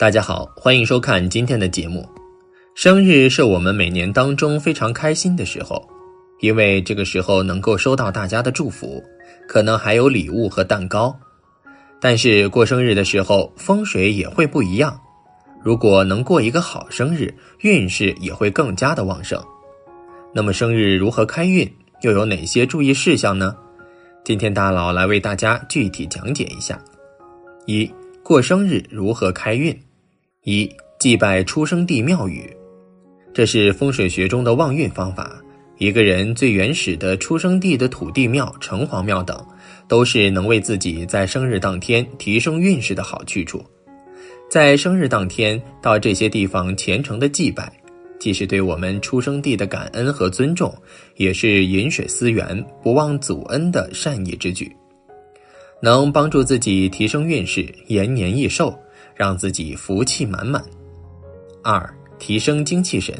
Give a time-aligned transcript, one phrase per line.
[0.00, 2.08] 大家好，欢迎收看今天的节目。
[2.74, 5.86] 生日是我们每年当中非常开心的时候，
[6.40, 9.04] 因为这个时候能够收到大家的祝福，
[9.46, 11.14] 可能还有礼物和蛋糕。
[12.00, 14.98] 但是过生日的时候，风水也会不一样。
[15.62, 19.38] 如果能过一个好生日，运势也会更加的旺盛。
[20.32, 23.54] 那么生日如何开运，又有哪些注意事项呢？
[24.24, 26.80] 今天大佬来为大家具体讲解一下。
[27.66, 27.92] 一
[28.22, 29.78] 过生日如何开运？
[30.42, 32.50] 一祭拜出生地庙宇，
[33.34, 35.38] 这是风水学中的旺运方法。
[35.76, 39.38] 一个人最原始的出生地的土地庙、城隍庙等，
[39.86, 43.62] 都是能为自己在生日当天提升运势的好去处。
[44.48, 47.70] 在生日当天到这些地方虔诚的祭拜，
[48.18, 50.74] 既是对我们出生地的感恩和尊重，
[51.16, 54.74] 也是饮水思源、不忘祖恩的善意之举，
[55.82, 58.74] 能帮助自己提升运势，延年益寿。
[59.20, 60.64] 让自己福气满满。
[61.62, 63.14] 二、提升精气神。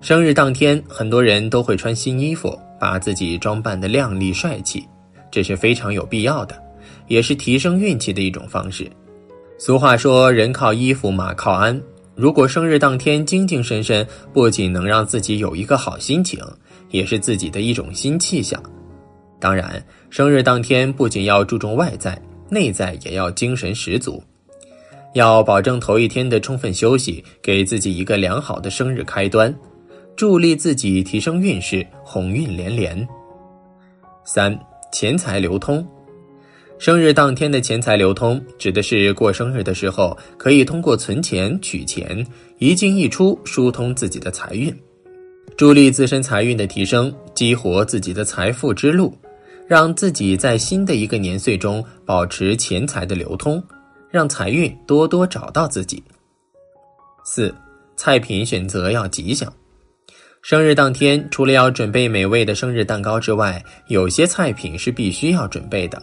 [0.00, 4.86] 生日当天，很多人都会穿新衣服，把自己装扮的靓丽帅气，
[5.32, 6.56] 这是非常有必要的，
[7.08, 8.88] 也是提升运气的一种方式。
[9.58, 11.82] 俗话说：“人靠衣服，马靠鞍。”
[12.14, 16.38] 如果生日当天精精神神，不仅能让自己有一个好心情，
[16.90, 18.62] 也是自己的一种新气象。
[19.40, 22.16] 当然，生日当天不仅要注重外在，
[22.48, 24.22] 内在也要精神十足。
[25.14, 29.54] 要保证头一天的充分休息，给自己一个良好的生日开端，
[30.16, 33.06] 助力自己提升运势，鸿运连连。
[34.24, 34.58] 三、
[34.92, 35.86] 钱财流通。
[36.76, 42.26] 生日当天的钱财流通，指的是过生日的时候，可以通过存钱、取钱，
[42.58, 44.74] 一进一出，疏通自己的财运，
[45.56, 49.16] 助力自身财运的提升，激活自己的财富之路，
[49.68, 53.62] 让自己在新的一个年岁中保持钱财的流通。
[54.14, 56.00] 让财运多多找到自己。
[57.24, 57.52] 四、
[57.96, 59.52] 菜品选择要吉祥。
[60.40, 66.00] 生日当天，除了要准备美味的生日蛋糕之外，有些菜品是必须要准备的。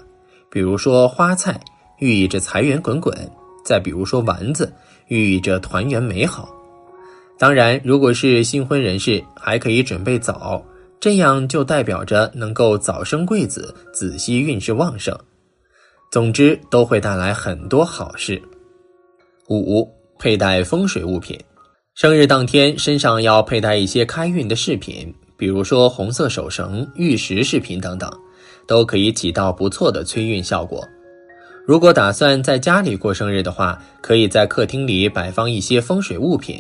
[0.50, 1.58] 比如说花菜，
[2.00, 3.16] 寓意着财源滚滚；
[3.64, 4.74] 再比如说丸子，
[5.08, 6.54] 寓意着团圆美好。
[7.40, 10.62] 当然，如果是新婚人士，还可以准备枣，
[11.00, 15.18] 这样就代表着能够早生贵子，子息运势旺盛。
[16.12, 18.42] 总之都会带来很多好事。
[19.48, 19.90] 五、
[20.20, 21.40] 佩戴风水物品，
[21.96, 28.12] 生日当天身上要佩戴一些开运的饰品，比如说红色手绳、玉石饰品等等，
[28.68, 30.86] 都可以起到不错的催运效果。
[31.66, 36.60] 如果打算在家里过生日的话，可以在客厅里摆放一些风水物品，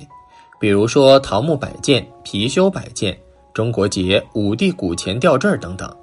[0.62, 3.18] 比如说桃木摆件、貔貅摆件、
[3.53, 5.94] 中国结、五帝古钱吊坠等等，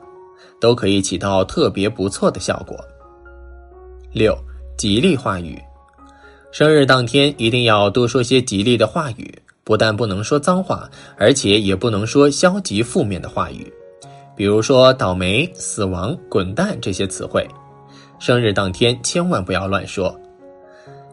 [0.60, 2.76] 都可以起到特别不错的效果。
[4.13, 4.37] 六，
[4.77, 5.61] 吉利话语，
[6.51, 9.33] 生日当天一定要多说些吉利的话语，
[9.65, 10.89] 不但不能说脏话，
[11.19, 13.71] 而且也不能说消极负面的话语，
[14.35, 17.47] 比如说倒霉、死亡、滚蛋这些词汇，
[18.19, 20.19] 生日当天千万不要乱说。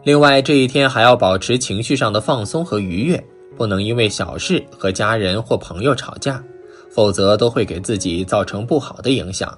[0.02, 3.22] 另外，这一天还要保持情绪上的放松和愉悦，
[3.58, 6.42] 不能因为小事和家人或朋友吵架，
[6.90, 9.56] 否则都会给自己造成不好的影响。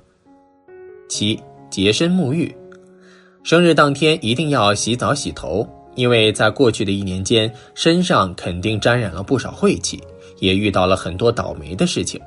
[1.08, 2.52] 七，洁身沐浴。
[3.48, 9.98] 生日当天一定要洗澡洗头，因为在过去的一年间，身上肯定沾染了不少晦气，
[10.38, 12.20] 也遇到了很多倒霉的事情。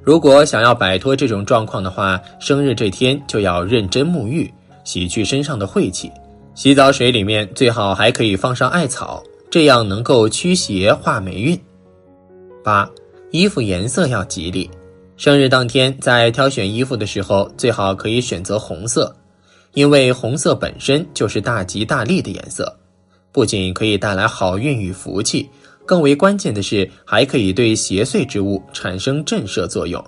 [0.00, 4.48] 如果想要摆脱这种状况的话，生日这天就要认真沐浴，
[4.84, 6.08] 洗去身上的晦气。
[6.54, 11.60] 洗澡水里面最好还可以放上艾草，这样能够驱邪化霉运。
[12.62, 12.88] 八，
[13.32, 14.70] 衣服颜色要吉利。
[15.16, 19.12] 生日当天在挑选衣服的时候，最好可以选择红色。
[19.74, 22.74] 因为红色本身就是大吉大利的颜色，
[23.32, 25.48] 不仅可以带来好运与福气，
[25.86, 30.02] 更为关键的是还可以对邪祟之物产生震慑作用。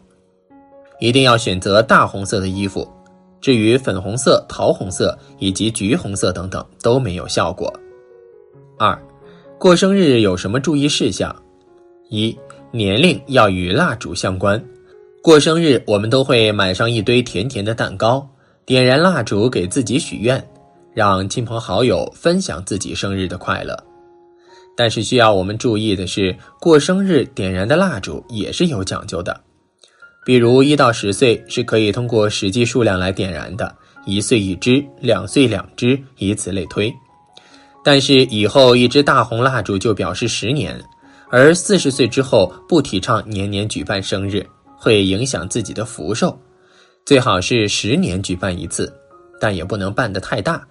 [0.98, 2.86] 一定要选择大红色的衣服，
[3.40, 7.72] 至于粉红色、桃红色以及橘红色等等都没有效果。
[8.78, 8.98] 二，
[9.58, 11.34] 过生日有什么注意事项？
[12.08, 12.36] 一，
[12.70, 14.62] 年龄要与蜡烛相关。
[15.22, 18.26] 过生日我们都会买上一堆甜甜的蛋糕。
[18.70, 20.40] 点燃蜡烛给自己许愿，
[20.94, 23.76] 让亲朋好友分享自己生日的快乐。
[24.76, 29.40] 但是需要我们注意的是，过生日点燃的蜡烛也是有讲究的。
[30.24, 33.74] 比如一到十岁是可以通过实际数量来点燃的，
[34.06, 36.94] 一岁一支，两岁两支，以此类推。
[37.82, 40.80] 但是以后一支大红蜡烛就表示十年，
[41.28, 44.46] 而四十岁之后不提倡年年举办生日，
[44.78, 46.38] 会影响自己的福寿。
[47.04, 48.92] 最好是十年举办一次，
[49.40, 50.66] 但也不能办得太大。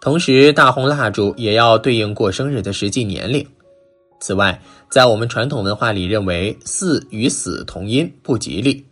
[0.00, 3.44] 同时，大红蜡烛也要对应过生日的实际年龄。
[4.20, 8.84] 此外，在我们传统文化里认为四与死同音，不吉利，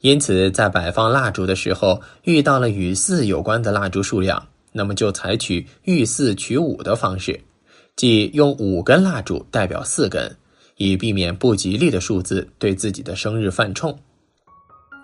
[0.00, 7.40] 因此在摆放蜡烛的时候，遇到了与四有关的蜡烛数量，那么就采取遇四取五的方式，
[7.96, 10.34] 即用五根蜡烛代表四根，
[10.76, 13.98] 以避免不吉利的数字对自己的生日犯冲。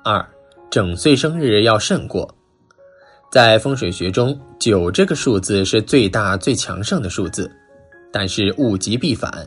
[0.05, 0.27] 二，
[0.71, 2.29] 整岁生日要慎过。
[3.31, 7.51] 在风水学中，九这个数字是最大最强盛的数字，
[8.11, 9.47] 但是物极必反，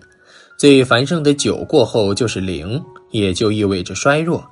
[0.57, 2.79] 最繁盛的九过后就是零，
[3.09, 4.43] 也就意味着衰弱，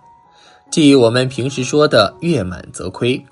[0.72, 3.24] 即我们平时说的月满则亏。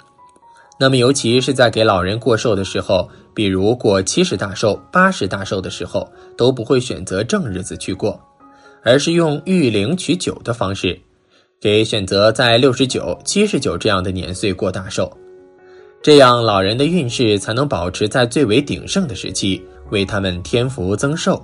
[0.79, 6.07] 那么，尤其是在给老人过寿的时候，比如过七十大寿、八十大寿的时候，
[6.37, 8.19] 都不会选择正日子去过，
[8.83, 11.01] 而是用遇零取九的方式，
[11.59, 15.11] 给选择在六十九、七十九这样的年岁过大寿。
[16.03, 21.43] 这样，老人的运势才能保持在最为鼎盛的时期，为他们添福增寿。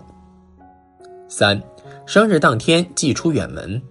[1.27, 1.59] 三，
[2.05, 3.81] 生日当天忌出远门，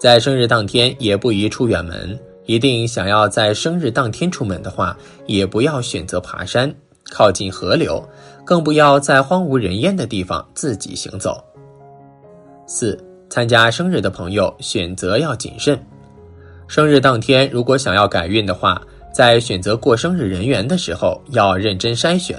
[0.00, 2.18] 在生日当天也不宜出远门。
[2.44, 4.96] 一定想要在生日当天出门的话，
[5.26, 6.72] 也不要选择爬山、
[7.10, 8.00] 靠近河流，
[8.44, 11.42] 更不要在荒无人烟的地方自己行走。
[12.64, 12.96] 四，
[13.36, 15.78] 参加生日的朋友选择要谨慎。
[16.68, 18.80] 生日当天，如果想要改运的话，
[19.12, 22.34] 在选择过生日人员的时候，要认真筛选，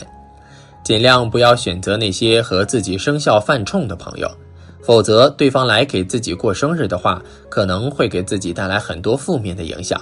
[0.83, 4.27] 尽量不要选择那些和自己生肖犯冲的朋友，
[4.81, 10.01] 否则对方来给自己过生日的话，可能会给自己带来很多负面的影响，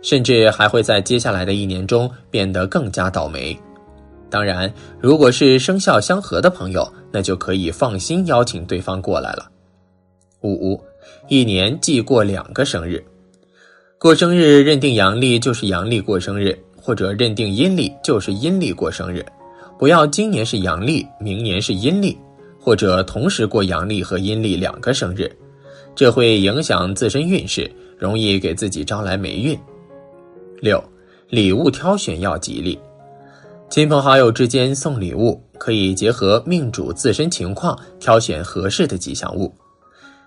[0.00, 3.54] 甚至还会在接下来的一年中变得更加倒霉。
[4.30, 9.50] 当然，如果是生肖相合的朋友，那就可以放心邀请对方过来了。
[10.52, 10.80] 五，
[11.28, 13.02] 一年忌过两个生日。
[13.98, 19.24] 过生日认定阳历就是阳历过生日，或者认定阴历就是阴历过生日，
[19.78, 22.18] 不要今年是阳历，明年是阴历，
[22.60, 25.34] 或者同时过阳历和阴历两个生日，
[25.94, 29.58] 这会影响自身运势，容易给自己招来霉运。
[30.60, 30.82] 六，
[31.30, 32.78] 礼物挑选要吉利，
[33.70, 39.50] 亲朋好友之间送礼物可以结合命主自身情况挑选合适的吉祥物。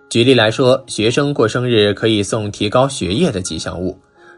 [0.10, 3.94] 举例来说，学生过生日可以送提高学业的吉祥物；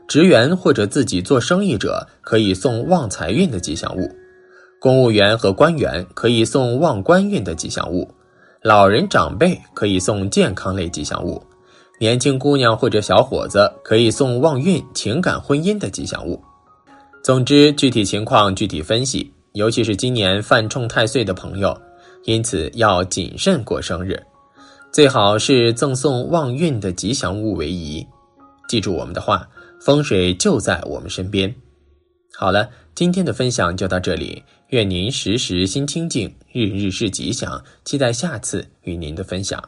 [0.07, 4.10] 职员或者自己做生意者可以送旺财运的吉祥物；
[4.80, 8.07] 公务员和官员可以送旺官运的吉祥物；
[8.63, 11.39] 老人长辈可以送健康类吉祥物；
[12.00, 16.42] 年轻姑娘或者小伙子可以送旺运、情感、婚姻的吉祥物。
[17.24, 21.77] 总之，具体情况具体分析，尤其是今年犯冲太岁的朋友，
[22.24, 24.19] 因此要谨慎过生日。
[24.91, 28.06] 最好是赠送旺运的吉祥物为宜。
[28.68, 29.47] 记住我们的话，
[29.80, 31.53] 风水就在我们身边。
[32.36, 37.63] 好了，今天的分享就到这里，愿您时时心清静，日日是吉祥。
[37.86, 39.63] 期待下次与您的分享。